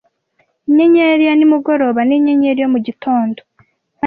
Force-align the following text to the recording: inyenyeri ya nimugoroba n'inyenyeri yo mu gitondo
inyenyeri 0.67 1.23
ya 1.27 1.33
nimugoroba 1.37 2.01
n'inyenyeri 2.05 2.59
yo 2.63 2.69
mu 2.73 2.79
gitondo 2.87 3.39